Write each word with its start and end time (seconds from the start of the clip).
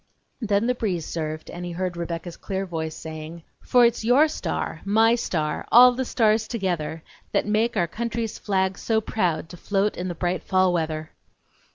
Then 0.41 0.65
the 0.65 0.73
breeze 0.73 1.05
served, 1.05 1.51
and 1.51 1.63
he 1.63 1.73
heard 1.73 1.95
Rebecca's 1.95 2.35
clear 2.35 2.65
voice 2.65 2.95
saying: 2.95 3.43
"For 3.61 3.85
it's 3.85 4.03
your 4.03 4.27
star, 4.27 4.81
my 4.83 5.13
star, 5.13 5.67
all 5.71 5.91
the 5.91 6.05
stars 6.05 6.47
together, 6.47 7.03
That 7.33 7.45
make 7.45 7.77
our 7.77 7.85
country's 7.87 8.39
flag 8.39 8.79
so 8.79 8.99
proud 8.99 9.47
To 9.49 9.57
float 9.57 9.95
in 9.95 10.07
the 10.07 10.15
bright 10.15 10.41
fall 10.43 10.73
weather!" 10.73 11.11